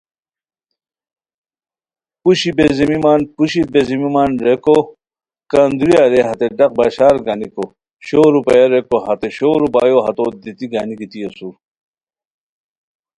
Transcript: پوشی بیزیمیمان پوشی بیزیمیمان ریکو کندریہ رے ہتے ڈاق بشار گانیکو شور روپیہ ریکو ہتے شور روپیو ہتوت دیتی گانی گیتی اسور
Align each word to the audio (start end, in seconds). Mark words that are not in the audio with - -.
پوشی 2.21 2.51
بیزیمیمان 2.57 3.21
پوشی 3.35 3.61
بیزیمیمان 3.73 4.31
ریکو 4.45 4.77
کندریہ 5.51 6.03
رے 6.11 6.21
ہتے 6.27 6.47
ڈاق 6.57 6.71
بشار 6.77 7.15
گانیکو 7.25 7.65
شور 8.05 8.29
روپیہ 8.35 8.65
ریکو 8.73 8.97
ہتے 9.05 9.29
شور 9.37 9.55
روپیو 9.63 9.99
ہتوت 10.05 10.33
دیتی 10.43 10.65
گانی 10.73 10.95
گیتی 10.99 11.19
اسور 11.25 11.53